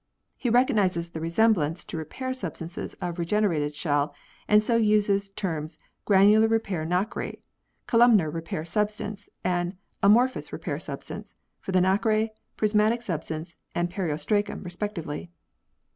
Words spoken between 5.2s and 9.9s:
the terms "granular repair nacre," "columnar repair substance," and